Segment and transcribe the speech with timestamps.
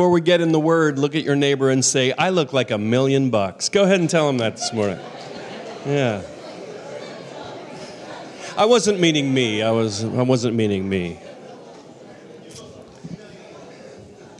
[0.00, 2.70] Before we get in the word, look at your neighbor and say, I look like
[2.70, 3.68] a million bucks.
[3.68, 4.98] Go ahead and tell him that this morning.
[5.84, 6.22] Yeah.
[8.56, 9.60] I wasn't meaning me.
[9.60, 11.20] I, was, I wasn't meaning me.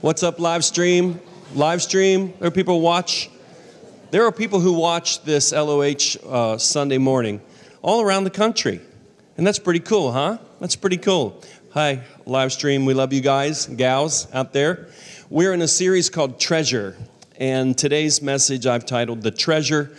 [0.01, 1.21] What's up, live stream?
[1.55, 2.33] Live stream?
[2.39, 3.29] There are people watch.
[4.13, 7.43] There are people who watch this LOH uh, Sunday morning
[7.83, 8.81] all around the country.
[9.37, 10.39] And that's pretty cool, huh?
[10.59, 11.43] That's pretty cool.
[11.73, 12.87] Hi, live stream.
[12.87, 14.89] We love you guys, gals out there.
[15.33, 16.97] We're in a series called Treasure,
[17.39, 19.95] and today's message I've titled The Treasure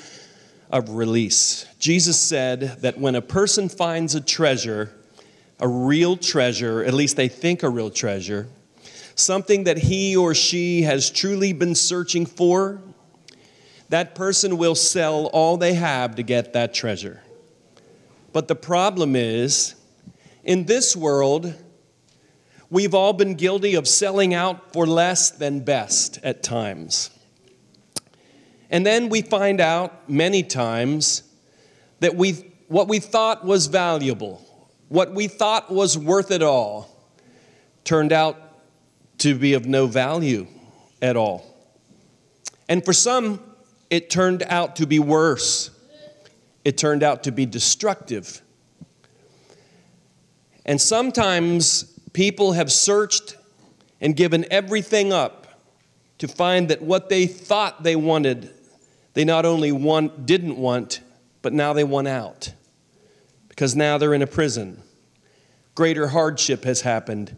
[0.70, 1.66] of Release.
[1.80, 4.92] Jesus said that when a person finds a treasure,
[5.58, 8.50] a real treasure, at least they think a real treasure,
[9.16, 12.82] something that he or she has truly been searching for,
[13.88, 17.22] that person will sell all they have to get that treasure.
[18.34, 19.76] But the problem is,
[20.44, 21.56] in this world,
[22.72, 27.12] we've all been guilty of selling out for less than best at times.
[28.72, 31.24] And then we find out many times
[32.00, 34.42] that we, what we thought was valuable,
[34.88, 36.90] what we thought was worth it all,
[37.84, 38.38] turned out
[39.18, 40.48] to be of no value
[41.02, 41.46] at all.
[42.70, 43.44] And for some,
[43.90, 45.70] it turned out to be worse.
[46.64, 48.42] It turned out to be destructive.
[50.66, 53.38] And sometimes people have searched
[54.00, 55.62] and given everything up
[56.18, 58.54] to find that what they thought they wanted,
[59.14, 61.02] they not only want, didn't want,
[61.42, 62.54] but now they want out.
[63.50, 64.82] Because now they're in a prison.
[65.76, 67.36] Greater hardship has happened,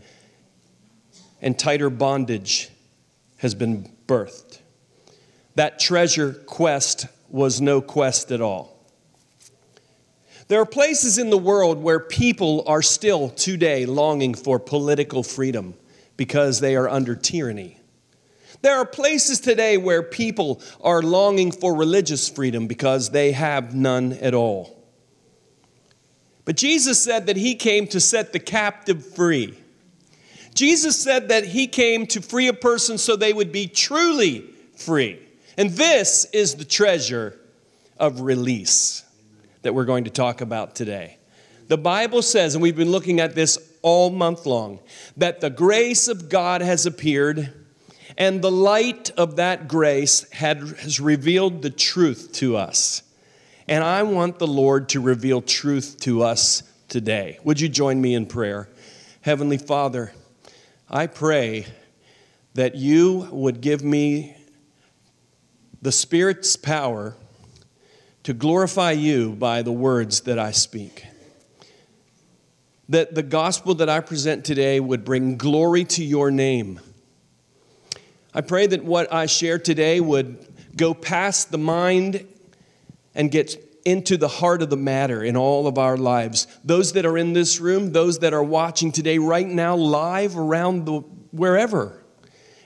[1.42, 2.70] and tighter bondage
[3.38, 4.60] has been birthed.
[5.56, 8.73] That treasure quest was no quest at all.
[10.48, 15.76] There are places in the world where people are still today longing for political freedom
[16.18, 17.80] because they are under tyranny.
[18.62, 24.14] There are places today where people are longing for religious freedom because they have none
[24.14, 24.84] at all.
[26.46, 29.58] But Jesus said that he came to set the captive free.
[30.54, 34.42] Jesus said that he came to free a person so they would be truly
[34.76, 35.20] free.
[35.58, 37.40] And this is the treasure
[37.98, 39.03] of release
[39.64, 41.18] that we're going to talk about today.
[41.68, 44.80] The Bible says, and we've been looking at this all month long,
[45.18, 47.52] that the grace of God has appeared,
[48.18, 53.02] and the light of that grace had, has revealed the truth to us.
[53.68, 57.40] And I want the Lord to reveal truth to us today.
[57.44, 58.70] Would you join me in prayer?
[59.22, 60.12] Heavenly Father,
[60.90, 61.66] I pray
[62.56, 64.36] that you would give me
[65.82, 67.16] the Spirit's power
[68.24, 71.06] to glorify you by the words that I speak.
[72.90, 76.80] That the gospel that I present today would bring glory to your name.
[78.34, 82.26] I pray that what I share today would go past the mind
[83.14, 86.48] and get into the heart of the matter in all of our lives.
[86.64, 90.86] Those that are in this room, those that are watching today right now live around
[90.86, 91.02] the
[91.32, 92.02] wherever,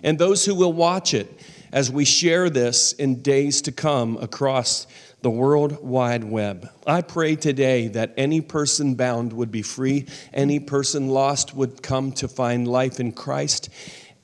[0.04, 1.28] and those who will watch it
[1.72, 4.88] as we share this in days to come across
[5.22, 6.70] the World Wide Web.
[6.86, 12.12] I pray today that any person bound would be free, any person lost would come
[12.14, 13.70] to find life in Christ,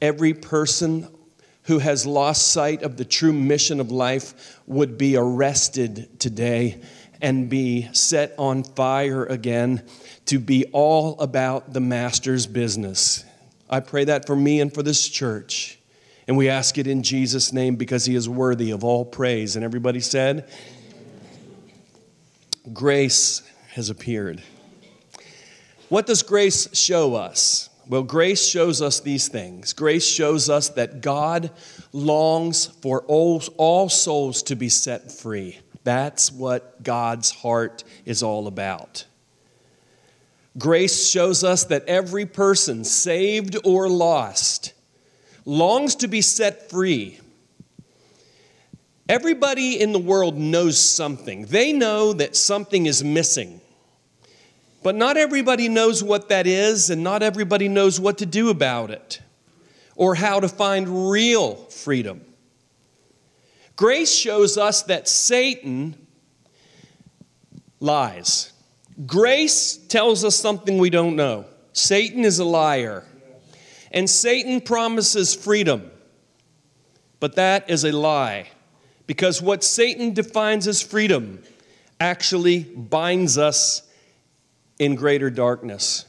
[0.02, 1.08] every person
[1.64, 6.82] who has lost sight of the true mission of life would be arrested today
[7.22, 9.82] and be set on fire again
[10.26, 13.24] to be all about the Master's business.
[13.70, 15.80] I pray that for me and for this church.
[16.28, 19.56] And we ask it in Jesus' name because he is worthy of all praise.
[19.56, 20.50] And everybody said,
[22.72, 23.42] grace
[23.72, 24.42] has appeared.
[25.90, 27.70] What does grace show us?
[27.88, 29.74] Well, grace shows us these things.
[29.74, 31.52] Grace shows us that God
[31.92, 35.60] longs for all, all souls to be set free.
[35.84, 39.06] That's what God's heart is all about.
[40.58, 44.74] Grace shows us that every person, saved or lost,
[45.46, 47.20] longs to be set free
[49.10, 51.46] Everybody in the world knows something.
[51.46, 53.60] They know that something is missing.
[54.82, 58.92] But not everybody knows what that is, and not everybody knows what to do about
[58.92, 59.22] it
[59.96, 62.22] or how to find real freedom.
[63.76, 65.96] Grace shows us that Satan
[67.80, 68.52] lies.
[69.06, 71.46] Grace tells us something we don't know.
[71.74, 73.04] Satan is a liar.
[73.92, 75.92] And Satan promises freedom,
[77.20, 78.50] but that is a lie.
[79.08, 81.44] Because what Satan defines as freedom
[82.00, 83.82] actually binds us
[84.80, 86.06] in greater darkness.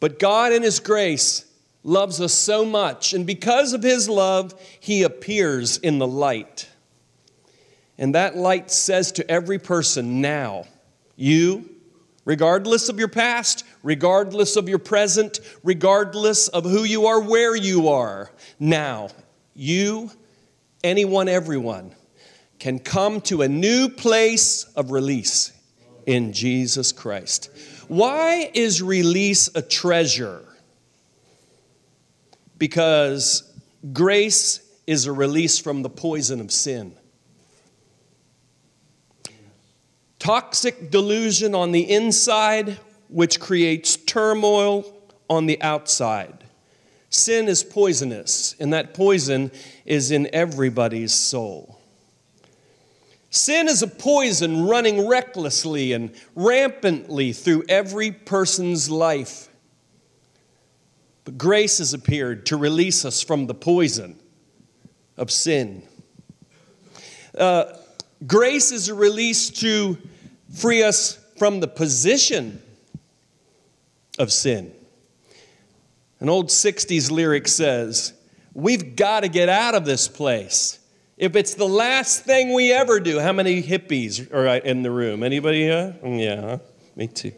[0.00, 1.44] But God, in His grace,
[1.84, 6.68] loves us so much, and because of his love, he appears in the light.
[7.98, 10.64] And that light says to every person now,
[11.14, 11.70] you,
[12.24, 17.88] regardless of your past, regardless of your present, regardless of who you are, where you
[17.88, 19.10] are, now,
[19.54, 20.10] you,
[20.84, 21.94] anyone, everyone,
[22.60, 25.52] can come to a new place of release
[26.06, 27.50] in Jesus Christ.
[27.88, 30.44] Why is release a treasure?
[32.56, 33.52] Because
[33.92, 36.94] grace is a release from the poison of sin.
[40.18, 42.78] Toxic delusion on the inside,
[43.08, 44.90] which creates turmoil
[45.28, 46.44] on the outside.
[47.14, 49.52] Sin is poisonous, and that poison
[49.86, 51.80] is in everybody's soul.
[53.30, 59.48] Sin is a poison running recklessly and rampantly through every person's life.
[61.24, 64.18] But grace has appeared to release us from the poison
[65.16, 65.84] of sin.
[67.38, 67.76] Uh,
[68.26, 69.98] grace is a release to
[70.52, 72.60] free us from the position
[74.18, 74.74] of sin.
[76.20, 78.12] An old 60s lyric says,
[78.54, 80.78] We've got to get out of this place.
[81.16, 85.22] If it's the last thing we ever do, how many hippies are in the room?
[85.22, 85.66] Anybody?
[85.66, 86.58] Mm, yeah,
[86.96, 87.32] me too.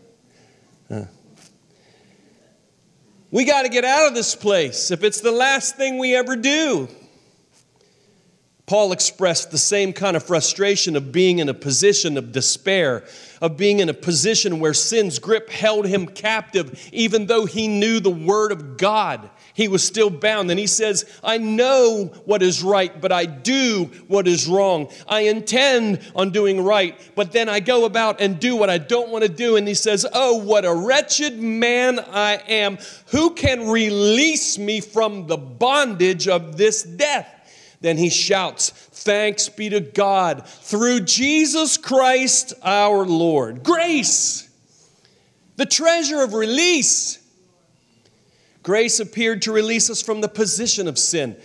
[3.30, 6.36] We got to get out of this place if it's the last thing we ever
[6.36, 6.88] do.
[8.66, 13.04] Paul expressed the same kind of frustration of being in a position of despair,
[13.40, 18.00] of being in a position where sin's grip held him captive, even though he knew
[18.00, 20.50] the Word of God he was still bound.
[20.50, 24.92] And he says, I know what is right, but I do what is wrong.
[25.08, 29.08] I intend on doing right, but then I go about and do what I don't
[29.08, 29.56] want to do.
[29.56, 32.76] And he says, Oh, what a wretched man I am.
[33.06, 37.35] Who can release me from the bondage of this death?
[37.80, 43.62] Then he shouts, Thanks be to God through Jesus Christ our Lord.
[43.62, 44.48] Grace,
[45.56, 47.18] the treasure of release.
[48.62, 51.36] Grace appeared to release us from the position of sin.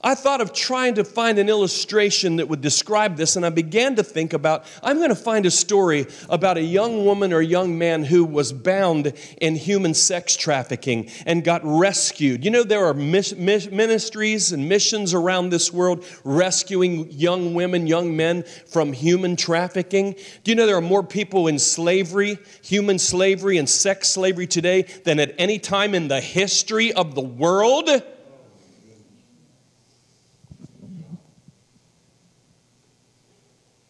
[0.00, 3.96] I thought of trying to find an illustration that would describe this, and I began
[3.96, 7.76] to think about I'm going to find a story about a young woman or young
[7.76, 12.44] man who was bound in human sex trafficking and got rescued.
[12.44, 18.44] You know, there are ministries and missions around this world rescuing young women, young men
[18.68, 20.14] from human trafficking.
[20.44, 24.82] Do you know there are more people in slavery, human slavery, and sex slavery today
[24.82, 27.90] than at any time in the history of the world?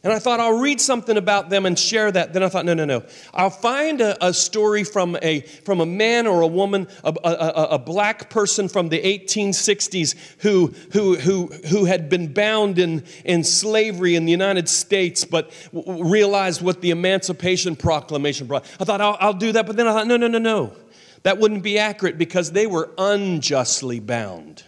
[0.05, 2.33] And I thought, I'll read something about them and share that.
[2.33, 3.03] Then I thought, no, no, no.
[3.35, 7.69] I'll find a, a story from a, from a man or a woman, a, a,
[7.73, 13.43] a, black person from the 1860s who, who, who, who had been bound in, in
[13.43, 18.67] slavery in the United States, but realized what the Emancipation Proclamation brought.
[18.79, 19.67] I thought, I'll, I'll do that.
[19.67, 20.77] But then I thought, no, no, no, no.
[21.25, 24.63] That wouldn't be accurate because they were unjustly bound.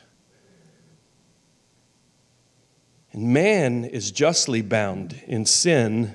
[3.13, 6.15] And man is justly bound in sin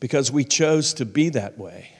[0.00, 1.90] because we chose to be that way.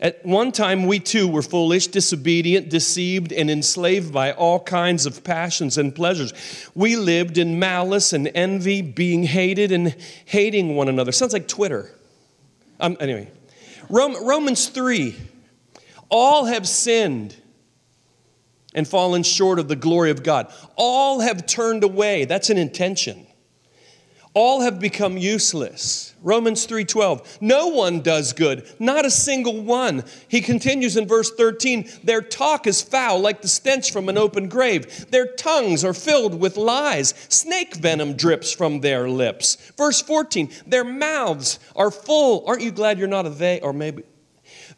[0.00, 5.22] At one time, we too were foolish, disobedient, deceived, and enslaved by all kinds of
[5.22, 6.32] passions and pleasures.
[6.74, 11.12] We lived in malice and envy, being hated and hating one another.
[11.12, 11.94] Sounds like Twitter.
[12.80, 13.30] Um, anyway,
[13.90, 15.14] Romans 3
[16.08, 17.36] all have sinned
[18.74, 20.52] and fallen short of the glory of God.
[20.76, 22.24] All have turned away.
[22.24, 23.26] That's an intention.
[24.32, 26.14] All have become useless.
[26.22, 27.38] Romans 3:12.
[27.40, 30.04] No one does good, not a single one.
[30.28, 34.48] He continues in verse 13, their talk is foul like the stench from an open
[34.48, 35.10] grave.
[35.10, 37.12] Their tongues are filled with lies.
[37.28, 39.56] Snake venom drips from their lips.
[39.76, 42.44] Verse 14, their mouths are full.
[42.46, 44.04] Aren't you glad you're not a they or maybe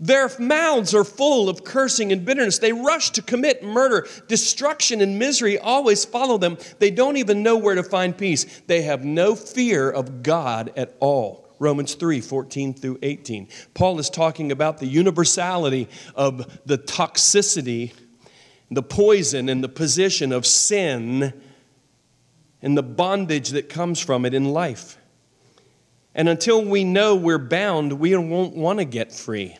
[0.02, 2.58] their mouths are full of cursing and bitterness.
[2.58, 4.08] They rush to commit murder.
[4.26, 6.58] Destruction and misery always follow them.
[6.80, 8.62] They don't even know where to find peace.
[8.66, 11.48] They have no fear of God at all.
[11.60, 13.46] Romans 3 14 through 18.
[13.74, 17.94] Paul is talking about the universality of the toxicity,
[18.72, 21.32] the poison, and the position of sin
[22.60, 24.98] and the bondage that comes from it in life.
[26.12, 29.58] And until we know we're bound, we won't want to get free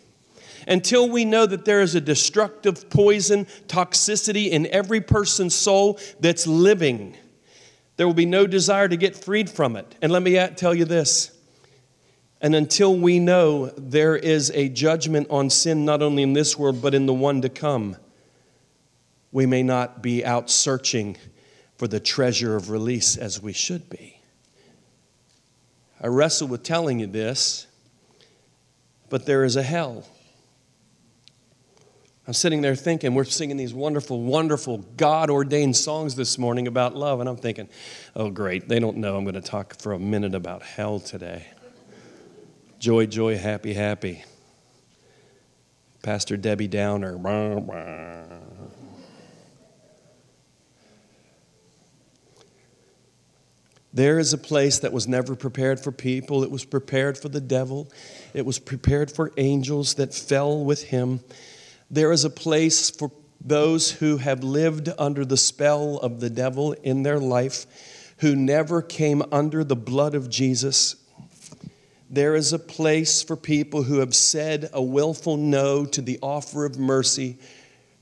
[0.67, 6.47] until we know that there is a destructive poison, toxicity in every person's soul that's
[6.47, 7.17] living,
[7.97, 9.95] there will be no desire to get freed from it.
[10.03, 11.31] And let me tell you this
[12.41, 16.83] And until we know there is a judgment on sin, not only in this world,
[16.83, 17.97] but in the one to come,
[19.31, 21.17] we may not be out searching
[21.77, 24.21] for the treasure of release as we should be.
[26.01, 27.67] I wrestle with telling you this,
[29.09, 30.05] but there is a hell.
[32.27, 36.95] I'm sitting there thinking, we're singing these wonderful, wonderful, God ordained songs this morning about
[36.95, 37.69] love, and I'm thinking,
[38.15, 41.47] oh, great, they don't know I'm going to talk for a minute about hell today.
[42.79, 44.25] Joy, joy, happy, happy.
[46.03, 47.17] Pastor Debbie Downer.
[53.93, 56.45] There is a place that was never prepared for people.
[56.45, 57.91] It was prepared for the devil.
[58.33, 61.21] It was prepared for angels that fell with him.
[61.93, 66.73] There is a place for those who have lived under the spell of the devil
[66.73, 67.67] in their life,
[68.19, 70.97] who never came under the blood of Jesus.
[72.09, 76.65] There is a place for people who have said a willful no to the offer
[76.65, 77.37] of mercy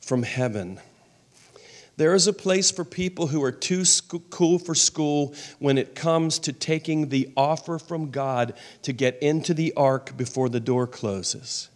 [0.00, 0.78] from heaven.
[1.96, 3.82] There is a place for people who are too
[4.30, 9.52] cool for school when it comes to taking the offer from God to get into
[9.52, 11.68] the ark before the door closes.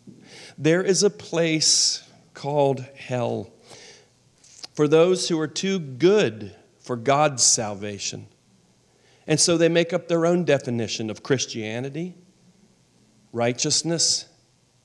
[0.57, 2.04] There is a place
[2.35, 3.51] called hell
[4.75, 8.27] for those who are too good for God's salvation.
[9.27, 12.15] And so they make up their own definition of Christianity,
[13.33, 14.27] righteousness,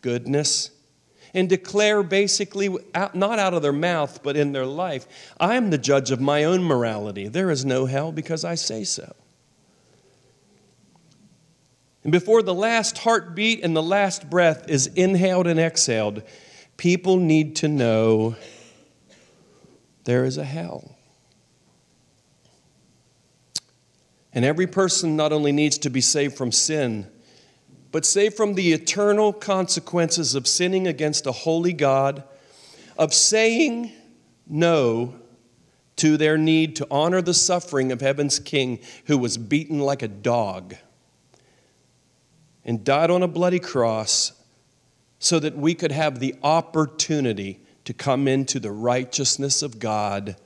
[0.02, 0.72] goodness
[1.34, 2.70] and declare basically,
[3.14, 5.08] not out of their mouth, but in their life,
[5.40, 7.28] I am the judge of my own morality.
[7.28, 9.16] There is no hell because I say so.
[12.04, 16.24] And before the last heartbeat and the last breath is inhaled and exhaled,
[16.80, 18.38] people need to know
[20.06, 20.96] there is a hell.
[24.34, 27.06] And every person not only needs to be saved from sin,
[27.92, 32.24] but saved from the eternal consequences of sinning against a holy God,
[32.98, 33.92] of saying
[34.48, 35.16] no
[35.98, 40.08] to their need to honor the suffering of heaven's King who was beaten like a
[40.08, 40.76] dog
[42.64, 44.32] and died on a bloody cross
[45.20, 50.38] so that we could have the opportunity to come into the righteousness of God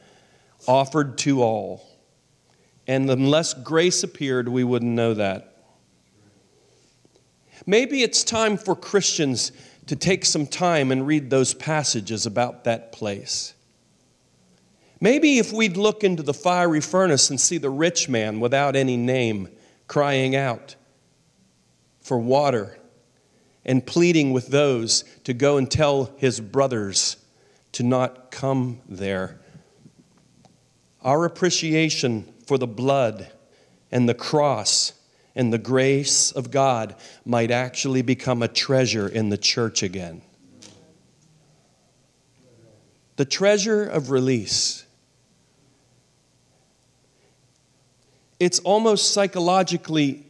[0.67, 1.87] offered to all.
[2.87, 5.49] And unless grace appeared, we wouldn't know that.
[7.65, 9.51] Maybe it's time for Christians
[9.85, 13.53] to take some time and read those passages about that place.
[14.99, 18.97] Maybe if we'd look into the fiery furnace and see the rich man without any
[18.97, 19.49] name
[19.87, 20.75] crying out
[22.01, 22.77] for water
[23.65, 27.17] and pleading with those to go and tell his brothers
[27.73, 29.39] to not come there.
[31.01, 33.31] Our appreciation for the blood
[33.91, 34.93] and the cross
[35.35, 40.21] and the grace of God might actually become a treasure in the church again.
[43.15, 44.85] The treasure of release.
[48.39, 50.25] It's almost psychologically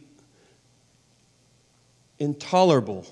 [2.18, 3.06] intolerable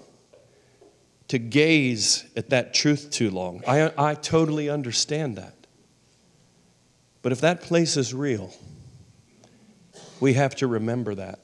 [1.33, 3.63] to gaze at that truth too long.
[3.67, 5.55] I, I totally understand that.
[7.23, 8.53] But if that place is real,
[10.21, 11.39] we have to remember that.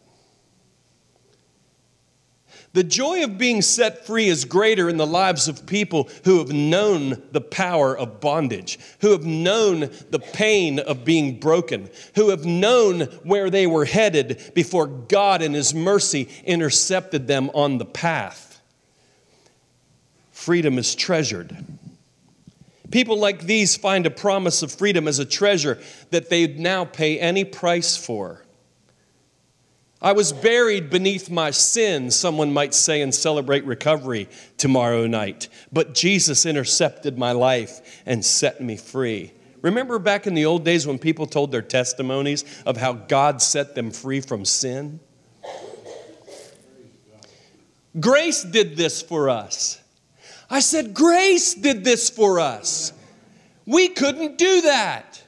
[2.74, 6.52] The joy of being set free is greater in the lives of people who have
[6.52, 12.44] known the power of bondage, who have known the pain of being broken, who have
[12.44, 18.47] known where they were headed before God in His mercy intercepted them on the path.
[20.48, 21.54] Freedom is treasured.
[22.90, 25.78] People like these find a promise of freedom as a treasure
[26.08, 28.46] that they'd now pay any price for.
[30.00, 34.26] I was buried beneath my sin, someone might say, and celebrate recovery
[34.56, 35.50] tomorrow night.
[35.70, 39.34] But Jesus intercepted my life and set me free.
[39.60, 43.74] Remember back in the old days when people told their testimonies of how God set
[43.74, 44.98] them free from sin?
[48.00, 49.82] Grace did this for us.
[50.50, 52.92] I said, Grace did this for us.
[53.66, 55.22] We couldn't do that.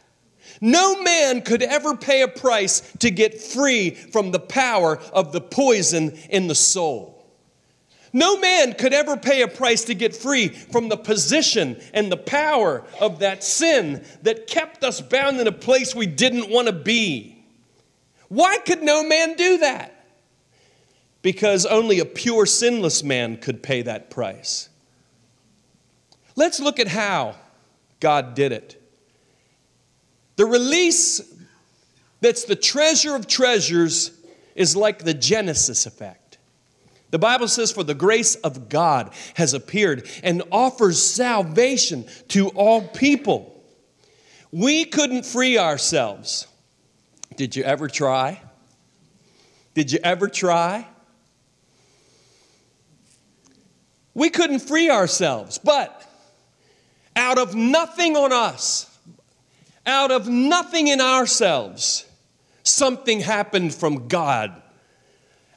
[0.61, 5.41] No man could ever pay a price to get free from the power of the
[5.41, 7.17] poison in the soul.
[8.13, 12.17] No man could ever pay a price to get free from the position and the
[12.17, 16.73] power of that sin that kept us bound in a place we didn't want to
[16.73, 17.45] be.
[18.29, 20.07] Why could no man do that?
[21.23, 24.70] Because only a pure, sinless man could pay that price.
[26.41, 27.35] Let's look at how
[28.01, 28.83] God did it.
[30.37, 31.21] The release
[32.23, 34.11] that's the treasure of treasures
[34.55, 36.39] is like the Genesis effect.
[37.11, 42.89] The Bible says, For the grace of God has appeared and offers salvation to all
[42.89, 43.63] people.
[44.51, 46.47] We couldn't free ourselves.
[47.37, 48.41] Did you ever try?
[49.75, 50.89] Did you ever try?
[54.15, 56.07] We couldn't free ourselves, but
[57.21, 58.99] out of nothing on us,
[59.85, 62.07] out of nothing in ourselves,
[62.63, 64.61] something happened from God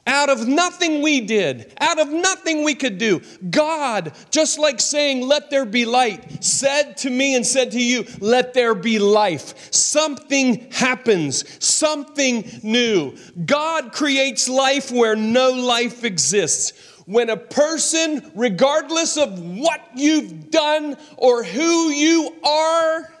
[0.06, 5.26] out of nothing we did, out of nothing we could do, God, just like saying,
[5.26, 9.72] Let there be light, said to me and said to you, Let there be life.
[9.72, 13.16] Something happens, something new.
[13.46, 16.72] God creates life where no life exists.
[17.06, 23.12] When a person, regardless of what you've done or who you are,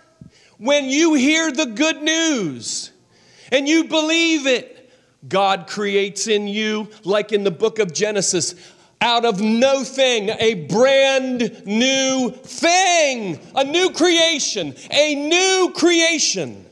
[0.58, 2.92] when you hear the good news
[3.52, 4.90] and you believe it,
[5.28, 8.54] God creates in you, like in the book of Genesis,
[9.00, 16.63] out of no thing, a brand new thing, a new creation, a new creation.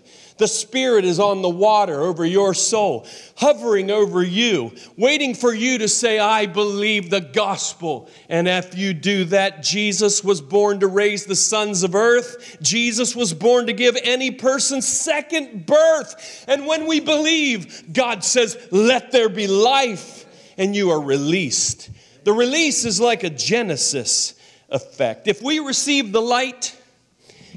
[0.43, 3.07] The Spirit is on the water over your soul,
[3.37, 8.11] hovering over you, waiting for you to say, I believe the gospel.
[8.29, 12.57] And if you do that, Jesus was born to raise the sons of earth.
[12.61, 16.45] Jesus was born to give any person second birth.
[16.49, 20.27] And when we believe, God says, Let there be life,
[20.59, 21.89] and you are released.
[22.25, 24.35] The release is like a Genesis
[24.71, 25.29] effect.
[25.29, 26.77] If we receive the light,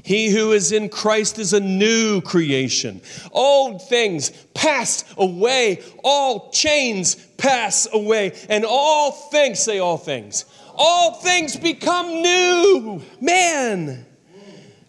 [0.06, 3.00] he who is in Christ is a new creation.
[3.32, 10.44] Old things pass away, all chains pass away, and all things, say all things,
[10.76, 13.02] all things become new.
[13.20, 14.06] Man,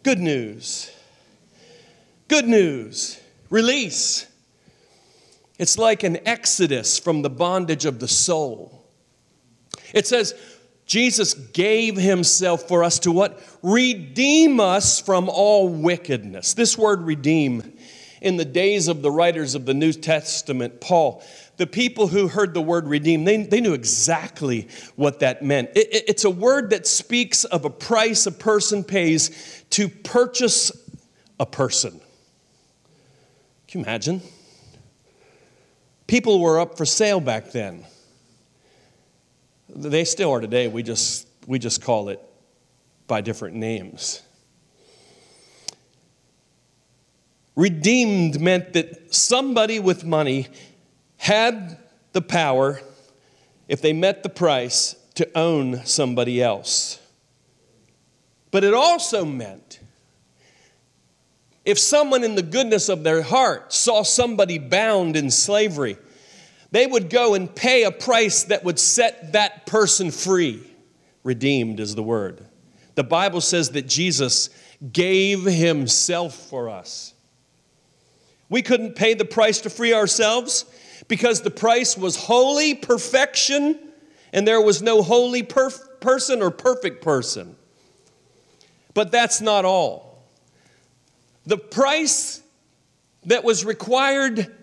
[0.04, 0.92] good news.
[2.28, 3.20] Good news.
[3.50, 4.28] Release.
[5.58, 8.86] It's like an exodus from the bondage of the soul.
[9.96, 10.36] It says,
[10.88, 13.44] Jesus gave himself for us to what?
[13.62, 16.54] Redeem us from all wickedness.
[16.54, 17.78] This word redeem,
[18.22, 21.22] in the days of the writers of the New Testament, Paul,
[21.58, 25.72] the people who heard the word redeem, they, they knew exactly what that meant.
[25.76, 30.72] It, it, it's a word that speaks of a price a person pays to purchase
[31.38, 32.00] a person.
[33.68, 34.22] Can you imagine?
[36.08, 37.86] People were up for sale back then.
[39.70, 40.68] They still are today.
[40.68, 42.22] We just, we just call it
[43.08, 44.22] by different names.
[47.56, 50.48] Redeemed meant that somebody with money
[51.18, 51.78] had
[52.14, 52.82] the power,
[53.68, 57.00] if they met the price, to own somebody else.
[58.52, 59.80] But it also meant
[61.66, 65.98] if someone in the goodness of their heart saw somebody bound in slavery,
[66.72, 70.64] they would go and pay a price that would set that person free.
[71.24, 72.46] Redeemed is the word.
[72.96, 74.50] The Bible says that Jesus
[74.92, 77.14] gave himself for us.
[78.50, 80.66] We couldn't pay the price to free ourselves
[81.08, 83.80] because the price was holy perfection
[84.34, 87.56] and there was no holy perf- person or perfect person.
[88.94, 90.24] But that's not all.
[91.46, 92.42] The price
[93.26, 94.54] that was required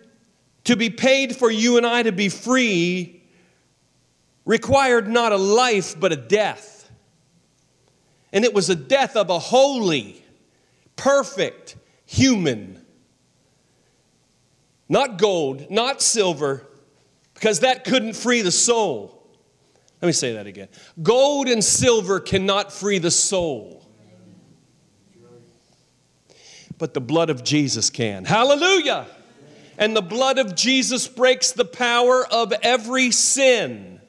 [0.65, 3.23] to be paid for you and I to be free
[4.45, 6.91] required not a life, but a death.
[8.33, 10.23] And it was a death of a holy,
[10.97, 12.85] perfect human.
[14.89, 16.67] Not gold, not silver,
[17.35, 19.23] because that couldn't free the soul.
[20.03, 20.69] Let me say that again.
[21.03, 23.81] Gold and silver cannot free the soul.
[26.77, 28.25] But the blood of Jesus can.
[28.25, 29.07] Hallelujah!
[29.79, 34.01] And the blood of Jesus breaks the power of every sin.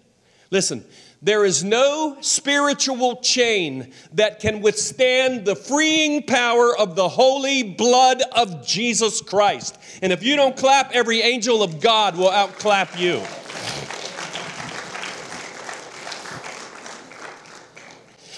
[0.52, 0.86] Listen,
[1.22, 8.22] there is no spiritual chain that can withstand the freeing power of the holy blood
[8.32, 9.78] of Jesus Christ.
[10.04, 13.24] And if you don't clap, every angel of God will outclap you.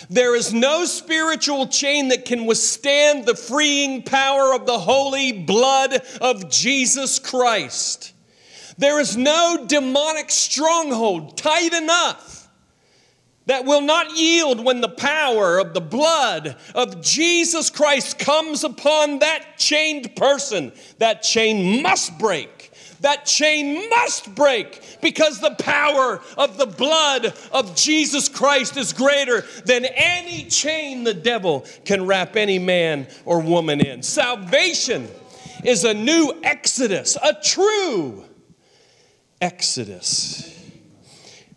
[0.09, 6.01] There is no spiritual chain that can withstand the freeing power of the holy blood
[6.21, 8.13] of Jesus Christ.
[8.77, 12.47] There is no demonic stronghold tight enough
[13.47, 19.19] that will not yield when the power of the blood of Jesus Christ comes upon
[19.19, 20.71] that chained person.
[20.99, 22.56] That chain must break
[23.01, 29.45] that chain must break because the power of the blood of Jesus Christ is greater
[29.65, 34.03] than any chain the devil can wrap any man or woman in.
[34.03, 35.07] Salvation
[35.63, 38.25] is a new exodus, a true
[39.41, 40.53] exodus.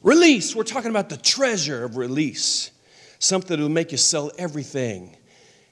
[0.03, 0.57] Release.
[0.57, 2.71] We're talking about the treasure of release.
[3.19, 5.17] Something that will make you sell everything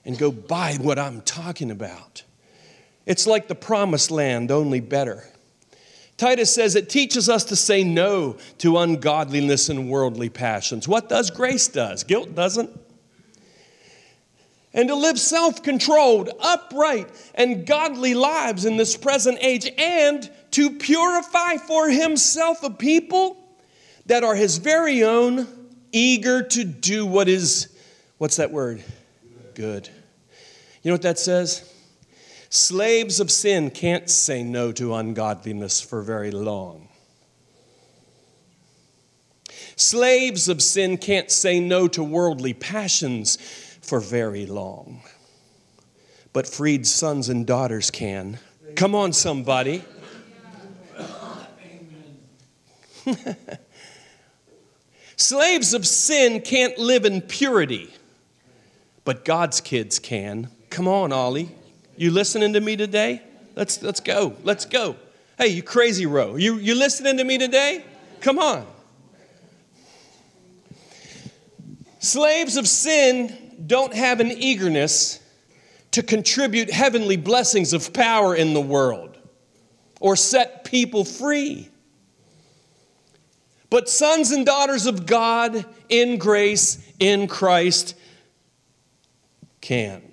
[0.05, 2.23] and go buy what I'm talking about.
[3.07, 5.25] It's like the promised land, only better.
[6.19, 10.87] Titus says it teaches us to say no to ungodliness and worldly passions.
[10.87, 12.05] What does grace does?
[12.05, 12.69] Guilt doesn't.
[14.75, 21.57] And to live self-controlled, upright, and godly lives in this present age and to purify
[21.57, 23.37] for himself a people
[24.07, 25.47] that are his very own,
[25.93, 27.69] eager to do what is
[28.19, 28.83] what's that word?
[29.55, 29.89] Good.
[30.83, 31.68] You know what that says?
[32.51, 36.89] Slaves of sin can't say no to ungodliness for very long.
[39.77, 43.37] Slaves of sin can't say no to worldly passions
[43.83, 45.03] for very long.
[46.33, 48.39] But freed sons and daughters can.
[48.77, 49.85] Come on, somebody.
[55.17, 57.93] Slaves of sin can't live in purity,
[59.05, 60.49] but God's kids can.
[60.71, 61.51] Come on, Ollie.
[61.99, 63.21] You listening to me today?
[63.57, 64.37] Let's, let's go.
[64.45, 64.95] Let's go.
[65.37, 66.37] Hey, you crazy row.
[66.37, 67.85] You, you listening to me today?
[68.21, 68.65] Come on.
[71.99, 75.19] Slaves of sin don't have an eagerness
[75.91, 79.19] to contribute heavenly blessings of power in the world
[79.99, 81.69] or set people free.
[83.71, 87.97] But sons and daughters of God in grace in Christ
[89.61, 90.08] can.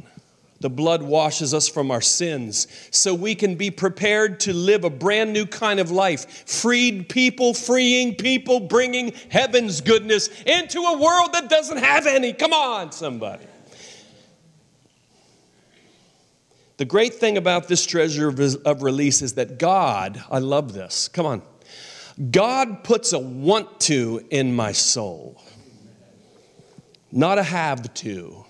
[0.65, 4.89] The blood washes us from our sins so we can be prepared to live a
[4.89, 6.49] brand new kind of life.
[6.49, 12.33] Freed people, freeing people, bringing heaven's goodness into a world that doesn't have any.
[12.33, 13.45] Come on, somebody.
[16.77, 21.27] The great thing about this treasure of release is that God, I love this, come
[21.27, 21.43] on.
[22.31, 25.39] God puts a want to in my soul,
[27.11, 28.44] not a have to.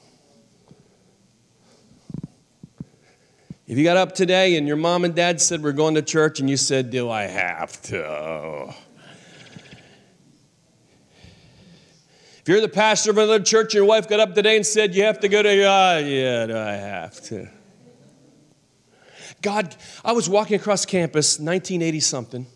[3.67, 6.39] If you got up today and your mom and dad said, We're going to church,
[6.39, 8.75] and you said, Do I have to?
[12.37, 15.03] If you're the pastor of another church, your wife got up today and said, You
[15.05, 17.49] have to go to, uh, yeah, do I have to?
[19.41, 22.47] God, I was walking across campus, 1980 something,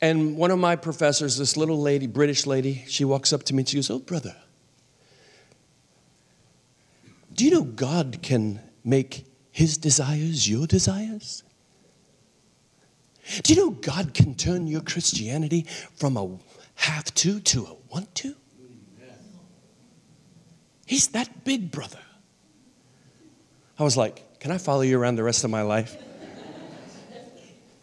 [0.00, 3.60] and one of my professors, this little lady, British lady, she walks up to me
[3.60, 4.34] and she goes, Oh, brother,
[7.32, 11.42] do you know God can make his desires your desires?
[13.42, 16.38] Do you know God can turn your Christianity from a
[16.74, 18.34] have to to a want to?
[20.86, 22.00] He's that big, brother.
[23.78, 25.96] I was like, Can I follow you around the rest of my life?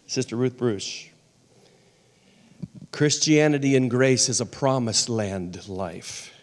[0.07, 1.05] Sister Ruth Bruce.
[2.91, 6.33] Christianity and grace is a promised land life.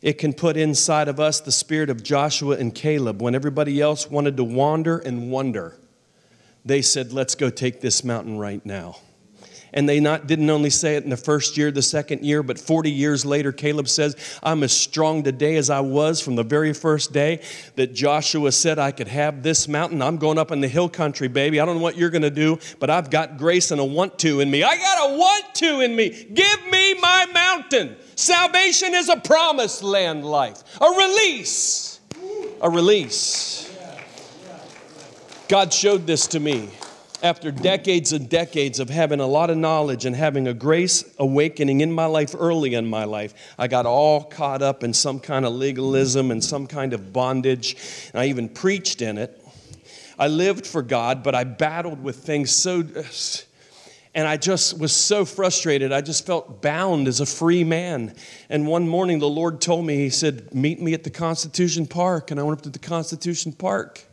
[0.00, 3.20] It can put inside of us the spirit of Joshua and Caleb.
[3.20, 5.76] When everybody else wanted to wander and wonder,
[6.64, 8.98] they said, Let's go take this mountain right now.
[9.72, 12.58] And they not, didn't only say it in the first year, the second year, but
[12.58, 16.72] 40 years later, Caleb says, I'm as strong today as I was from the very
[16.72, 17.42] first day
[17.76, 20.00] that Joshua said I could have this mountain.
[20.00, 21.60] I'm going up in the hill country, baby.
[21.60, 24.18] I don't know what you're going to do, but I've got grace and a want
[24.20, 24.62] to in me.
[24.62, 26.08] I got a want to in me.
[26.32, 27.96] Give me my mountain.
[28.14, 32.00] Salvation is a promised land life, a release.
[32.60, 33.72] A release.
[35.48, 36.70] God showed this to me
[37.22, 41.80] after decades and decades of having a lot of knowledge and having a grace awakening
[41.80, 45.44] in my life early in my life, I got all caught up in some kind
[45.44, 47.76] of legalism and some kind of bondage.
[48.12, 49.44] And I even preached in it.
[50.18, 52.82] I lived for God, but I battled with things so
[54.14, 55.92] and I just was so frustrated.
[55.92, 58.14] I just felt bound as a free man.
[58.48, 62.32] And one morning, the Lord told me, He said, Meet me at the Constitution Park.
[62.32, 64.07] And I went up to the Constitution Park.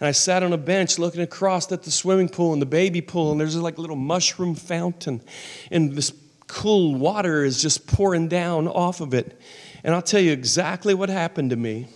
[0.00, 3.00] And I sat on a bench looking across at the swimming pool and the baby
[3.00, 3.32] pool.
[3.32, 5.20] And there's like a little mushroom fountain.
[5.70, 6.12] And this
[6.46, 9.40] cool water is just pouring down off of it.
[9.82, 11.88] And I'll tell you exactly what happened to me.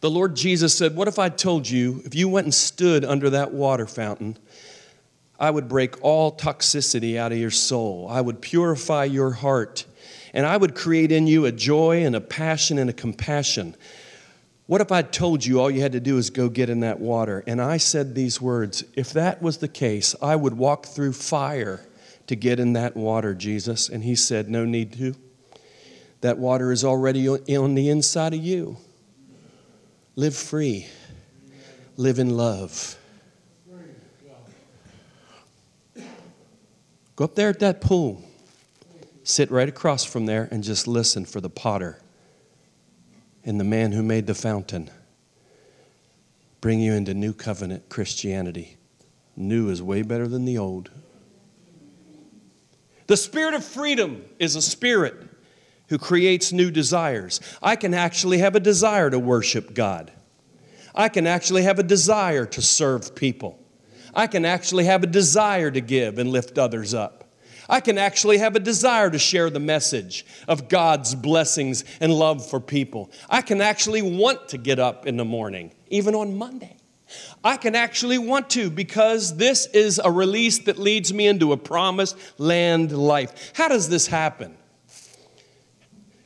[0.00, 3.30] The Lord Jesus said, What if I told you, if you went and stood under
[3.30, 4.36] that water fountain,
[5.38, 8.08] I would break all toxicity out of your soul.
[8.10, 9.86] I would purify your heart.
[10.34, 13.76] And I would create in you a joy and a passion and a compassion.
[14.72, 16.98] What if I told you all you had to do is go get in that
[16.98, 17.44] water?
[17.46, 21.86] And I said these words If that was the case, I would walk through fire
[22.26, 23.90] to get in that water, Jesus.
[23.90, 25.14] And he said, No need to.
[26.22, 28.78] That water is already on the inside of you.
[30.16, 30.86] Live free,
[31.98, 32.96] live in love.
[37.14, 38.24] Go up there at that pool,
[39.22, 42.01] sit right across from there, and just listen for the potter
[43.44, 44.90] and the man who made the fountain
[46.60, 48.76] bring you into new covenant Christianity.
[49.36, 50.90] New is way better than the old.
[53.08, 55.16] The spirit of freedom is a spirit
[55.88, 57.40] who creates new desires.
[57.60, 60.12] I can actually have a desire to worship God.
[60.94, 63.58] I can actually have a desire to serve people.
[64.14, 67.21] I can actually have a desire to give and lift others up.
[67.72, 72.46] I can actually have a desire to share the message of God's blessings and love
[72.46, 73.10] for people.
[73.30, 76.76] I can actually want to get up in the morning, even on Monday.
[77.42, 81.56] I can actually want to because this is a release that leads me into a
[81.56, 83.52] promised land life.
[83.54, 84.54] How does this happen?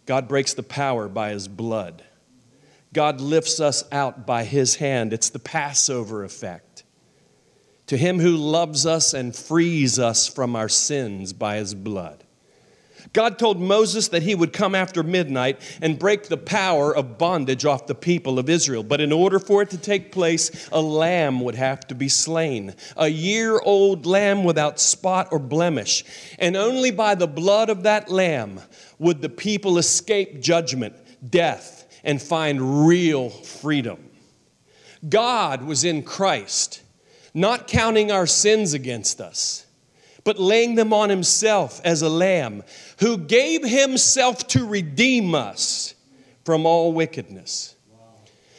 [0.05, 2.03] God breaks the power by his blood.
[2.93, 5.13] God lifts us out by his hand.
[5.13, 6.66] It's the Passover effect.
[7.87, 12.25] To him who loves us and frees us from our sins by his blood.
[13.13, 17.65] God told Moses that he would come after midnight and break the power of bondage
[17.65, 18.83] off the people of Israel.
[18.83, 22.75] But in order for it to take place, a lamb would have to be slain,
[22.97, 26.05] a year old lamb without spot or blemish.
[26.39, 28.61] And only by the blood of that lamb
[28.99, 30.97] would the people escape judgment,
[31.31, 34.11] death, and find real freedom.
[35.09, 36.83] God was in Christ,
[37.37, 39.67] not counting our sins against us
[40.27, 42.65] but laying them on himself as a lamb,
[42.99, 45.95] who gave himself to redeem us
[46.45, 47.77] from all wickedness.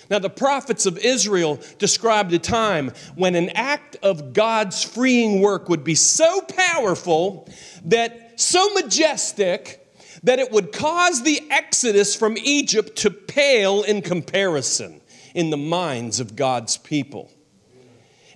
[0.09, 5.67] Now, the prophets of Israel described a time when an act of God's freeing work
[5.67, 7.49] would be so powerful
[7.83, 9.85] that so majestic
[10.23, 15.01] that it would cause the exodus from Egypt to pale in comparison
[15.35, 17.29] in the minds of God's people.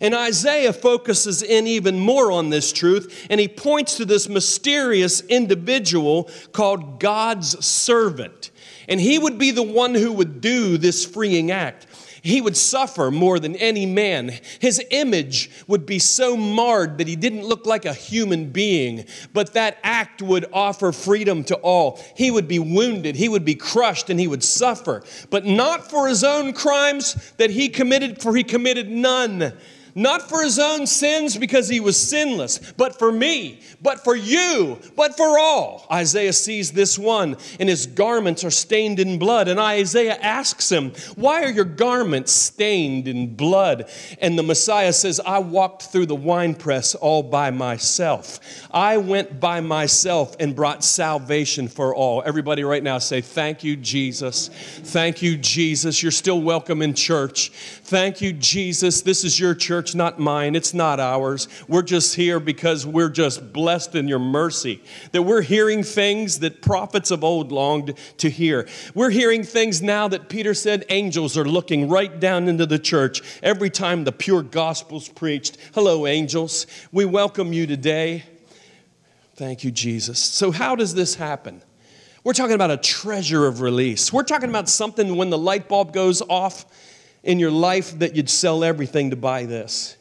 [0.01, 5.21] And Isaiah focuses in even more on this truth, and he points to this mysterious
[5.21, 8.49] individual called God's servant.
[8.89, 11.85] And he would be the one who would do this freeing act.
[12.23, 14.31] He would suffer more than any man.
[14.59, 19.53] His image would be so marred that he didn't look like a human being, but
[19.53, 21.99] that act would offer freedom to all.
[22.15, 26.07] He would be wounded, he would be crushed, and he would suffer, but not for
[26.07, 29.53] his own crimes that he committed, for he committed none
[29.95, 34.79] not for his own sins because he was sinless, but for me, but for you,
[34.95, 35.87] but for all.
[35.91, 39.47] Isaiah sees this one, and his garments are stained in blood.
[39.47, 43.89] And Isaiah asks him, Why are your garments stained in blood?
[44.19, 48.39] And the Messiah says, I walked through the winepress all by myself.
[48.71, 52.23] I went by myself and brought salvation for all.
[52.25, 54.49] Everybody, right now, say, Thank you, Jesus.
[54.49, 56.01] Thank you, Jesus.
[56.01, 57.49] You're still welcome in church.
[57.83, 59.01] Thank you, Jesus.
[59.01, 60.55] This is your church church, not mine.
[60.55, 61.47] It's not ours.
[61.67, 64.83] We're just here because we're just blessed in your mercy.
[65.11, 68.67] That we're hearing things that prophets of old longed to hear.
[68.93, 73.23] We're hearing things now that Peter said angels are looking right down into the church
[73.41, 75.57] every time the pure gospel's preached.
[75.73, 76.67] Hello, angels.
[76.91, 78.23] We welcome you today.
[79.35, 80.19] Thank you, Jesus.
[80.19, 81.63] So, how does this happen?
[82.23, 84.13] We're talking about a treasure of release.
[84.13, 86.65] We're talking about something when the light bulb goes off
[87.23, 89.97] in your life that you'd sell everything to buy this.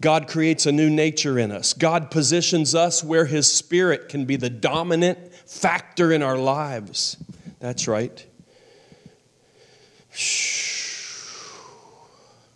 [0.00, 1.72] God creates a new nature in us.
[1.72, 7.16] God positions us where His Spirit can be the dominant factor in our lives.
[7.60, 8.24] That's right.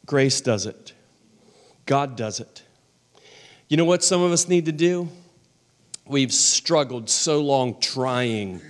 [0.06, 0.92] Grace does it,
[1.86, 2.62] God does it.
[3.68, 5.08] You know what some of us need to do?
[6.06, 8.62] We've struggled so long trying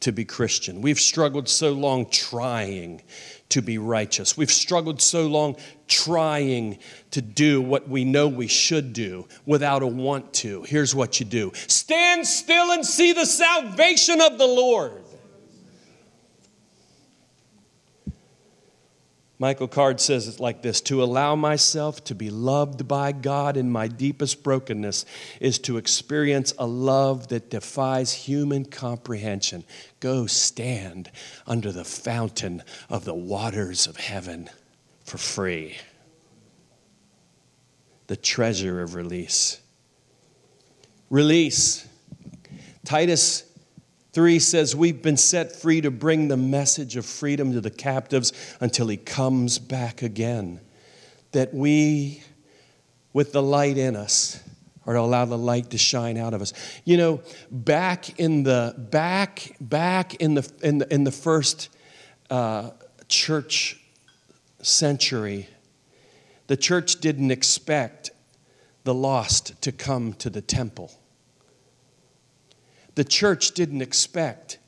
[0.00, 0.82] to be Christian.
[0.82, 3.02] We've struggled so long trying
[3.52, 4.36] to be righteous.
[4.36, 6.78] We've struggled so long trying
[7.10, 10.62] to do what we know we should do without a want to.
[10.62, 15.01] Here's what you do stand still and see the salvation of the Lord.
[19.42, 23.72] Michael Card says it like this To allow myself to be loved by God in
[23.72, 25.04] my deepest brokenness
[25.40, 29.64] is to experience a love that defies human comprehension.
[29.98, 31.10] Go stand
[31.44, 34.48] under the fountain of the waters of heaven
[35.04, 35.76] for free.
[38.06, 39.60] The treasure of release.
[41.10, 41.84] Release.
[42.84, 43.42] Titus
[44.12, 48.32] 3 says, We've been set free to bring the message of freedom to the captives
[48.60, 50.60] until he comes back again.
[51.32, 52.22] That we,
[53.14, 54.42] with the light in us,
[54.86, 56.52] are to allow the light to shine out of us.
[56.84, 61.70] You know, back in the back back in the in the, in the first
[62.28, 62.70] uh,
[63.08, 63.80] church
[64.60, 65.48] century,
[66.48, 68.10] the church didn't expect
[68.84, 70.90] the lost to come to the temple.
[72.94, 74.58] The church didn't expect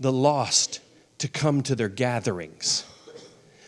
[0.00, 0.80] the lost
[1.18, 2.84] to come to their gatherings.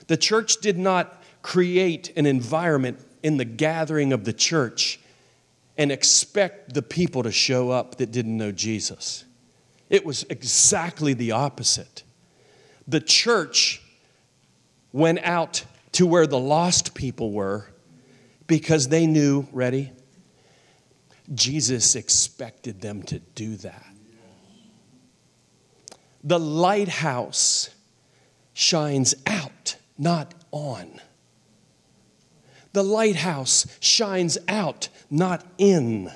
[0.06, 5.00] The church did not create an environment in the gathering of the church
[5.76, 9.24] and expect the people to show up that didn't know Jesus.
[9.88, 12.02] It was exactly the opposite.
[12.86, 13.82] The church
[14.92, 17.66] went out to where the lost people were
[18.46, 19.92] because they knew, ready?
[21.34, 23.86] Jesus expected them to do that.
[26.24, 27.70] The lighthouse
[28.52, 31.00] shines out, not on.
[32.72, 36.10] The lighthouse shines out, not in.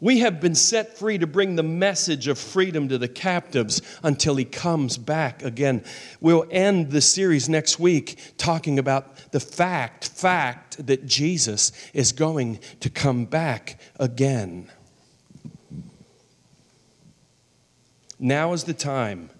[0.00, 4.36] We have been set free to bring the message of freedom to the captives until
[4.36, 5.82] he comes back again.
[6.20, 12.60] We'll end the series next week talking about the fact, fact that Jesus is going
[12.78, 14.70] to come back again.
[18.18, 19.30] Now is the time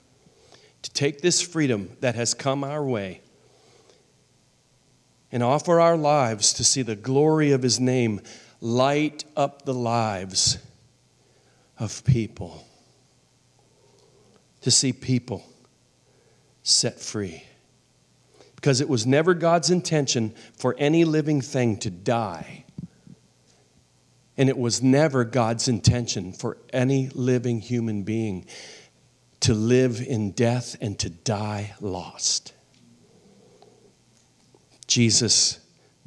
[0.82, 3.20] to take this freedom that has come our way
[5.30, 8.20] and offer our lives to see the glory of his name
[8.60, 10.58] light up the lives
[11.78, 12.66] of people,
[14.62, 15.44] to see people
[16.62, 17.44] set free.
[18.56, 22.64] Because it was never God's intention for any living thing to die.
[24.38, 28.46] And it was never God's intention for any living human being
[29.40, 32.54] to live in death and to die lost.
[34.86, 35.60] Jesus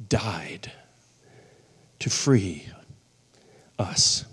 [0.08, 0.72] died
[2.00, 2.66] to free
[3.78, 4.24] us.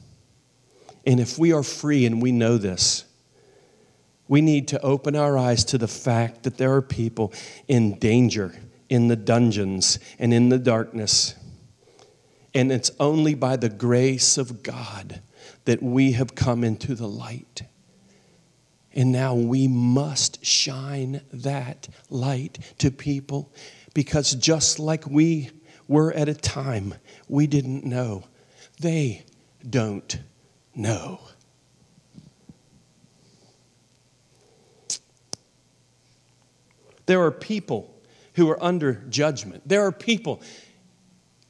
[1.06, 3.06] And if we are free and we know this,
[4.28, 7.34] we need to open our eyes to the fact that there are people
[7.68, 8.56] in danger
[8.90, 11.36] in the dungeons and in the darkness.
[12.54, 15.22] And it's only by the grace of God
[15.66, 17.64] that we have come into the light.
[18.94, 23.52] And now we must shine that light to people
[23.94, 25.52] because just like we
[25.88, 26.96] were at a time
[27.28, 28.24] we didn't know.
[28.80, 29.26] They
[29.68, 30.20] don't
[30.76, 31.20] know.
[37.06, 37.94] There are people
[38.36, 39.68] who are under judgment.
[39.68, 40.42] There are people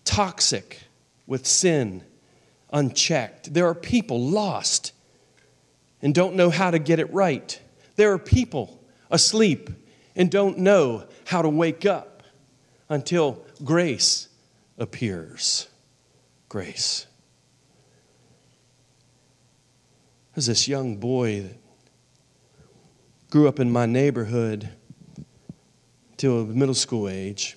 [0.06, 0.80] toxic
[1.30, 2.04] with sin,
[2.74, 3.54] unchecked.
[3.54, 4.94] There are people lost
[6.02, 7.62] and don't know how to get it right.
[7.98, 9.70] There are people asleep
[10.16, 12.24] and don't know how to wake up
[12.90, 14.28] until grace
[14.80, 15.68] appears.
[16.50, 17.06] Grace.
[20.34, 21.58] There's this young boy that
[23.30, 24.70] grew up in my neighborhood
[26.18, 27.56] till middle school age.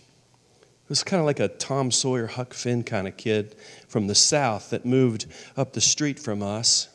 [0.93, 3.57] Was kind of like a Tom Sawyer, Huck Finn kind of kid
[3.89, 5.25] from the South that moved
[5.57, 6.91] up the street from us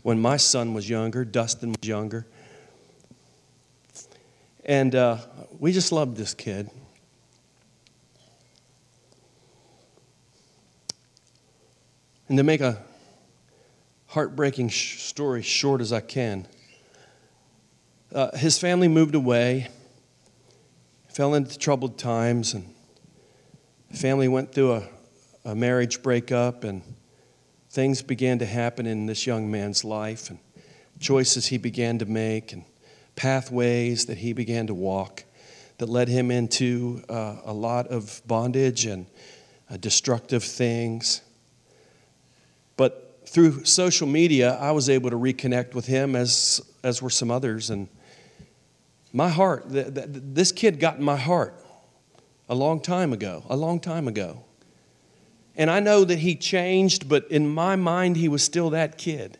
[0.00, 2.26] when my son was younger, Dustin was younger.
[4.64, 5.18] And uh,
[5.58, 6.70] we just loved this kid.
[12.30, 12.82] And to make a
[14.06, 16.48] heartbreaking sh- story short as I can,
[18.10, 19.68] uh, his family moved away,
[21.10, 22.73] fell into troubled times, and
[23.94, 24.82] family went through a,
[25.44, 26.82] a marriage breakup, and
[27.70, 30.38] things began to happen in this young man's life, and
[31.00, 32.64] choices he began to make, and
[33.16, 35.24] pathways that he began to walk
[35.78, 39.06] that led him into uh, a lot of bondage and
[39.70, 41.20] uh, destructive things.
[42.76, 47.30] But through social media, I was able to reconnect with him as, as were some
[47.30, 47.70] others.
[47.70, 47.88] And
[49.12, 51.54] my heart, the, the, this kid got in my heart
[52.48, 54.44] a long time ago, a long time ago.
[55.56, 59.38] And I know that he changed, but in my mind, he was still that kid.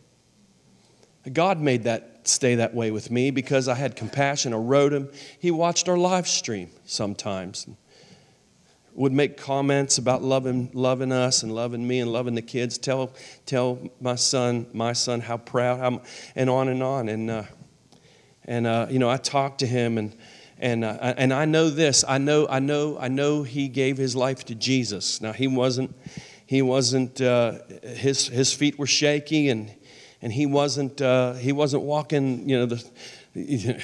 [1.31, 4.53] God made that stay that way with me because I had compassion.
[4.53, 5.11] I wrote him.
[5.39, 7.67] He watched our live stream sometimes
[8.95, 12.77] would make comments about loving, loving us and loving me and loving the kids.
[12.77, 13.11] Tell,
[13.45, 15.99] tell my son, my son, how proud I'm,
[16.35, 17.09] and on and on.
[17.09, 17.43] And, uh,
[18.45, 20.15] and uh, you know, I talked to him, and,
[20.57, 22.05] and, uh, and I know this.
[22.07, 25.19] I know, I know, I know he gave his life to Jesus.
[25.21, 25.95] Now, he wasn't,
[26.45, 29.73] he wasn't, uh, his, his feet were shaky, and,
[30.21, 33.83] and he wasn't, uh, he wasn't walking, you know, the,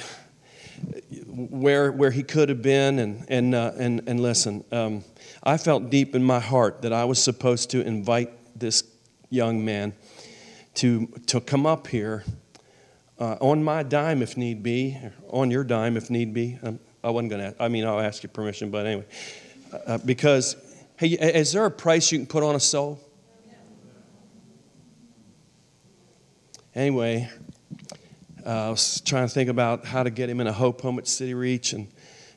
[1.26, 2.98] where, where he could have been.
[2.98, 5.04] And, and, uh, and, and listen, um,
[5.42, 8.84] I felt deep in my heart that I was supposed to invite this
[9.28, 9.92] young man
[10.74, 12.24] to, to come up here
[13.22, 14.98] uh, on my dime if need be,
[15.28, 16.58] on your dime if need be.
[16.62, 19.06] Um, I wasn't going to, I mean, I'll ask you permission, but anyway,
[19.86, 20.56] uh, because
[21.02, 23.00] Hey, is there a price you can put on a soul?
[26.76, 27.28] Anyway,
[28.46, 31.00] uh, I was trying to think about how to get him in a hope home
[31.00, 31.88] at City Reach and,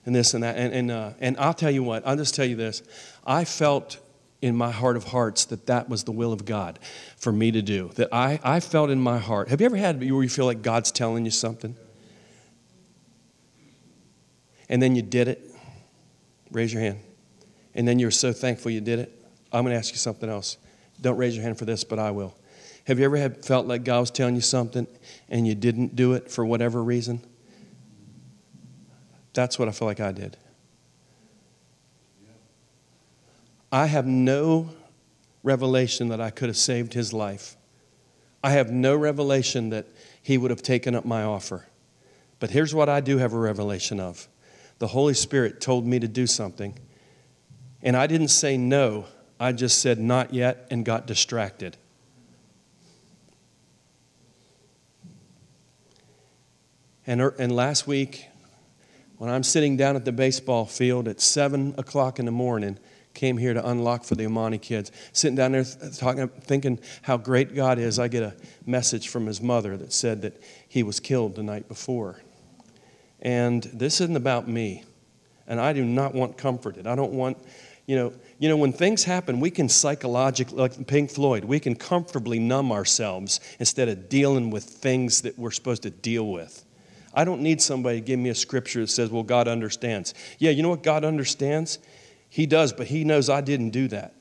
[0.06, 0.58] and this and that.
[0.58, 2.82] And, and, uh, and I'll tell you what, I'll just tell you this.
[3.24, 4.00] I felt
[4.42, 6.80] in my heart of hearts that that was the will of God
[7.26, 7.90] for me to do.
[7.96, 9.50] That I, I felt in my heart.
[9.50, 11.76] Have you ever had where you feel like God's telling you something?
[14.70, 15.42] And then you did it?
[16.52, 17.00] Raise your hand.
[17.74, 19.26] And then you're so thankful you did it?
[19.52, 20.58] I'm going to ask you something else.
[21.02, 22.36] Don't raise your hand for this, but I will.
[22.86, 24.86] Have you ever had, felt like God was telling you something
[25.28, 27.22] and you didn't do it for whatever reason?
[29.34, 30.38] That's what I feel like I did.
[33.72, 34.70] I have no
[35.46, 37.56] revelation that I could have saved his life.
[38.44, 39.86] I have no revelation that
[40.22, 41.68] he would have taken up my offer.
[42.40, 44.28] But here's what I do have a revelation of
[44.80, 46.78] the Holy Spirit told me to do something,
[47.82, 49.06] and I didn't say no,
[49.40, 51.78] I just said not yet and got distracted.
[57.08, 58.26] And, er, and last week,
[59.18, 62.80] when I'm sitting down at the baseball field at 7 o'clock in the morning,
[63.16, 64.92] came here to unlock for the Amani kids.
[65.14, 65.64] Sitting down there
[65.98, 68.36] talking, thinking how great God is, I get a
[68.66, 72.22] message from his mother that said that he was killed the night before.
[73.22, 74.84] And this isn't about me.
[75.48, 76.86] And I do not want comforted.
[76.86, 77.38] I don't want,
[77.88, 81.76] you know, you know, when things happen, we can psychologically, like Pink Floyd, we can
[81.76, 86.66] comfortably numb ourselves instead of dealing with things that we're supposed to deal with.
[87.14, 90.14] I don't need somebody to give me a scripture that says, well, God understands.
[90.38, 91.80] Yeah, you know what God understands?
[92.36, 94.14] He does, but He knows I didn't do that.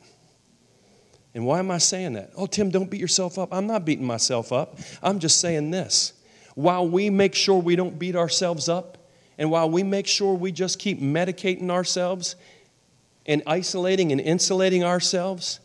[1.35, 2.31] And why am I saying that?
[2.37, 3.53] Oh, Tim, don't beat yourself up.
[3.53, 4.79] I'm not beating myself up.
[5.03, 6.12] I'm just saying this.
[6.55, 8.99] While we make sure we don't beat ourselves up,
[9.37, 12.37] and while we make sure we just keep medicating ourselves
[13.27, 15.59] and isolating and insulating ourselves,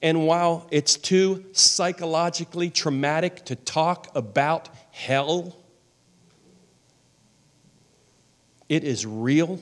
[0.00, 5.59] and while it's too psychologically traumatic to talk about hell,
[8.70, 9.58] it is real,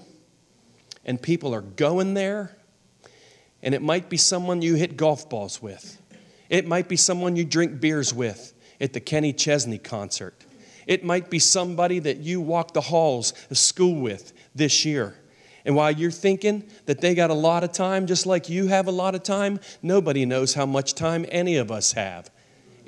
[1.04, 2.54] and people are going there.
[3.62, 6.00] And it might be someone you hit golf balls with,
[6.48, 10.44] it might be someone you drink beers with at the Kenny Chesney concert.
[10.86, 15.16] It might be somebody that you walk the halls of school with this year.
[15.64, 18.86] And while you're thinking that they got a lot of time, just like you have
[18.86, 22.30] a lot of time, nobody knows how much time any of us have.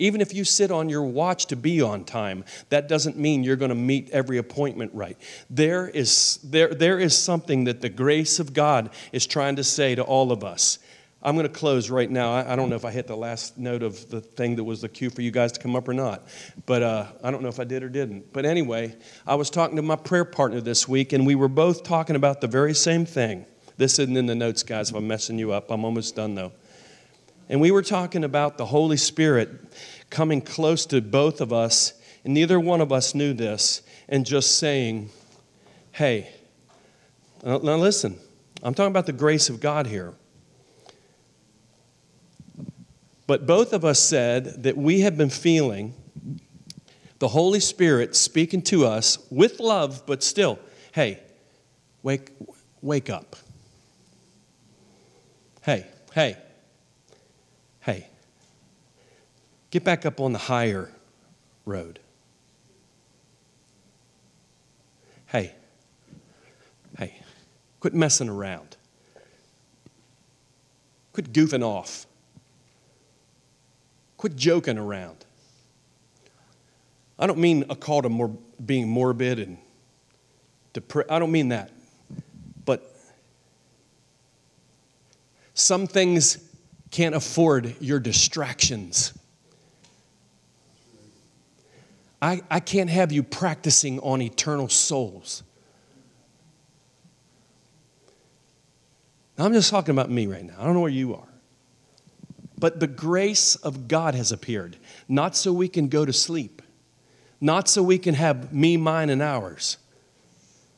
[0.01, 3.55] Even if you sit on your watch to be on time, that doesn't mean you're
[3.55, 5.17] going to meet every appointment right.
[5.51, 9.95] There is, there, there is something that the grace of God is trying to say
[9.95, 10.79] to all of us.
[11.23, 12.33] I'm going to close right now.
[12.33, 14.81] I, I, don't know if I hit the last note of the thing that was
[14.81, 16.27] the cue for you guys to come up or not,
[16.65, 18.33] but uh, I don't know if I did or didn't.
[18.33, 18.97] But anyway,
[19.27, 22.41] I was talking to my prayer partner this week, and we were both talking about
[22.41, 23.45] the very same thing.
[23.77, 25.71] This isn't in the notes, guys, if I'm messing you up.
[25.71, 26.53] I'm almost done, though.
[27.51, 29.51] And we were talking about the Holy Spirit
[30.09, 31.95] coming close to both of us,
[32.25, 35.11] and neither one of us knew this, and just saying,
[35.91, 36.29] hey,
[37.43, 38.21] now listen,
[38.63, 40.15] I'm talking about the grace of God here.
[43.27, 45.95] But both of us said that we have been feeling
[47.19, 50.61] the Holy Spirit speaking to us with love, but still,
[50.93, 51.19] hey,
[52.05, 52.31] wake,
[52.81, 53.35] wake up.
[55.63, 56.37] Hey, hey,
[57.81, 58.09] hey,
[59.71, 60.91] get back up on the higher
[61.65, 61.99] road.
[65.27, 65.55] Hey,
[66.99, 67.21] hey,
[67.79, 68.77] quit messing around.
[71.13, 72.07] Quit goofing off.
[74.17, 75.25] Quit joking around.
[77.19, 79.59] I don't mean a call to more, being morbid and
[80.73, 81.11] depressed.
[81.11, 81.71] I don't mean that.
[82.65, 82.95] But
[85.55, 86.50] some things
[86.91, 89.13] can't afford your distractions.
[92.23, 95.43] I, I can't have you practicing on eternal souls.
[99.39, 100.55] I'm just talking about me right now.
[100.59, 101.29] I don't know where you are.
[102.59, 104.77] But the grace of God has appeared,
[105.09, 106.61] not so we can go to sleep,
[107.41, 109.79] not so we can have me, mine, and ours,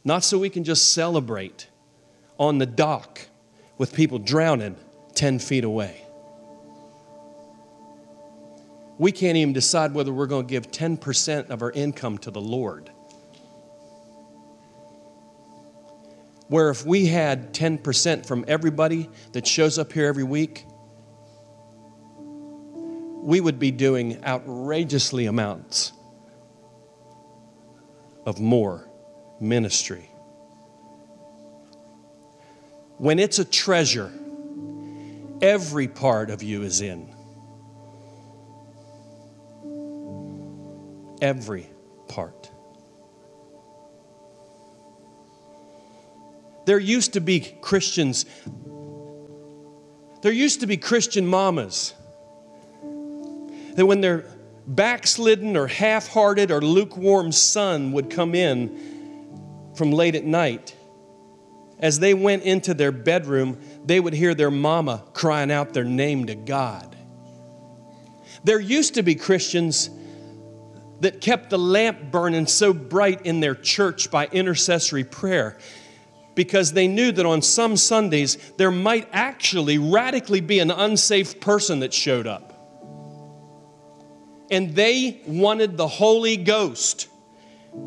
[0.04, 1.66] not so we can just celebrate
[2.38, 3.20] on the dock
[3.78, 4.76] with people drowning
[5.14, 6.01] 10 feet away.
[8.98, 12.40] We can't even decide whether we're going to give 10% of our income to the
[12.40, 12.90] Lord.
[16.48, 20.66] Where if we had 10% from everybody that shows up here every week,
[23.22, 25.92] we would be doing outrageously amounts
[28.26, 28.88] of more
[29.40, 30.12] ministry.
[33.02, 34.12] when it's a treasure,
[35.40, 37.11] every part of you is in.
[41.22, 41.70] Every
[42.08, 42.50] part.
[46.66, 48.26] There used to be Christians,
[50.22, 51.94] there used to be Christian mamas
[53.74, 54.26] that when their
[54.66, 60.74] backslidden or half hearted or lukewarm son would come in from late at night,
[61.78, 66.26] as they went into their bedroom, they would hear their mama crying out their name
[66.26, 66.96] to God.
[68.42, 69.88] There used to be Christians
[71.02, 75.58] that kept the lamp burning so bright in their church by intercessory prayer
[76.36, 81.80] because they knew that on some Sundays there might actually radically be an unsafe person
[81.80, 82.50] that showed up.
[84.48, 87.08] And they wanted the Holy Ghost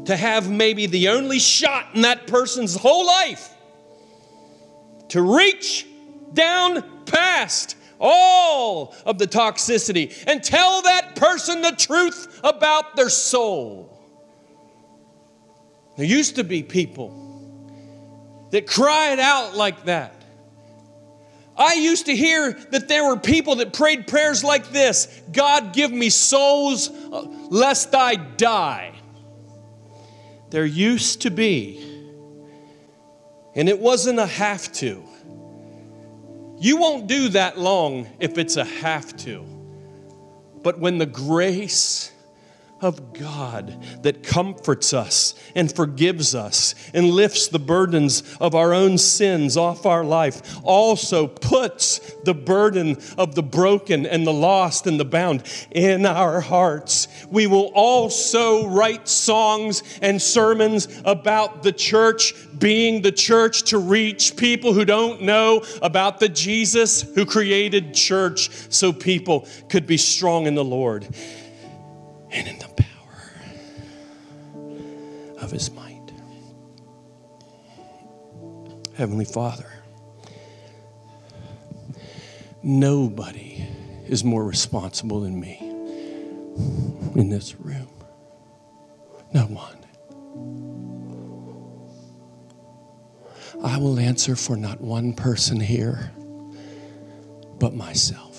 [0.05, 3.49] to have maybe the only shot in that person's whole life
[5.09, 5.87] to reach
[6.33, 13.91] down past all of the toxicity and tell that person the truth about their soul.
[15.97, 17.21] There used to be people
[18.51, 20.13] that cried out like that.
[21.57, 25.91] I used to hear that there were people that prayed prayers like this God, give
[25.91, 28.93] me souls uh, lest I die.
[30.49, 31.79] There used to be,
[33.55, 35.03] and it wasn't a have to.
[36.57, 39.45] You won't do that long if it's a have to.
[40.63, 42.11] But when the grace
[42.81, 48.97] of God that comforts us and forgives us and lifts the burdens of our own
[48.97, 54.99] sins off our life, also puts the burden of the broken and the lost and
[54.99, 57.07] the bound in our hearts.
[57.29, 64.35] We will also write songs and sermons about the church being the church to reach
[64.35, 70.45] people who don't know about the Jesus who created church so people could be strong
[70.45, 71.07] in the Lord
[72.35, 73.33] and in the power
[75.41, 76.01] of his might.
[78.95, 79.71] Heavenly Father,
[82.61, 83.65] nobody
[84.07, 85.57] is more responsible than me
[87.15, 87.87] in this room.
[89.33, 89.79] No one.
[93.63, 96.11] I will answer for not one person here
[97.59, 98.34] but myself.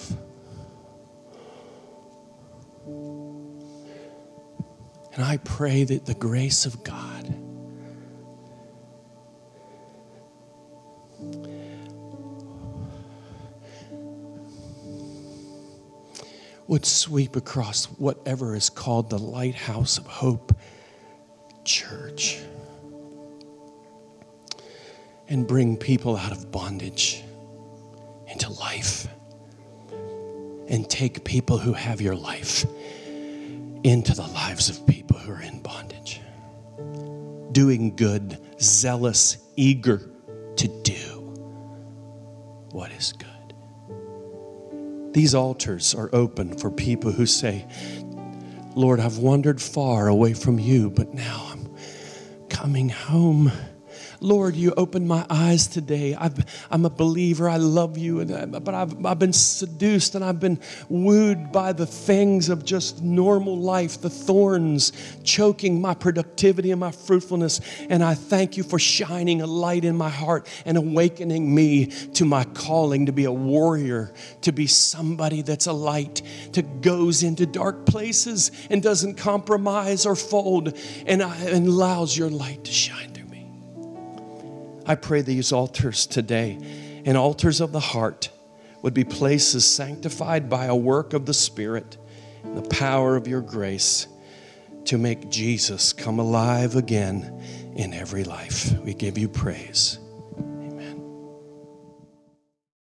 [5.17, 7.35] And I pray that the grace of God
[16.67, 20.55] would sweep across whatever is called the Lighthouse of Hope
[21.64, 22.39] Church
[25.29, 27.25] and bring people out of bondage
[28.29, 29.09] into life
[30.69, 32.67] and take people who have your life
[33.87, 36.20] into the lives of people who are in bondage.
[37.53, 40.11] Doing good, zealous, eager
[40.57, 40.95] to do
[42.72, 45.14] what is good.
[45.14, 47.64] These altars are open for people who say,
[48.74, 51.72] Lord, I've wandered far away from you, but now I'm
[52.49, 53.53] coming home.
[54.21, 56.14] Lord, you opened my eyes today.
[56.14, 56.31] i
[56.71, 57.49] am a believer.
[57.49, 58.21] I love you.
[58.21, 63.03] And, but I've, I've been seduced and I've been wooed by the things of just
[63.03, 64.93] normal life, the thorns
[65.25, 67.61] choking my productivity and my fruitfulness.
[67.89, 72.25] And I thank you for shining a light in my heart and awakening me to
[72.25, 74.12] my calling to be a warrior,
[74.43, 80.17] to be somebody that's a light, to goes into dark places and doesn't compromise or
[80.17, 83.16] fold and, and allows your light to shine.
[84.87, 86.59] I pray these altars today
[87.05, 88.30] and altars of the heart
[88.82, 91.97] would be places sanctified by a work of the Spirit,
[92.45, 94.07] the power of your grace
[94.84, 97.43] to make Jesus come alive again
[97.74, 98.78] in every life.
[98.80, 99.99] We give you praise.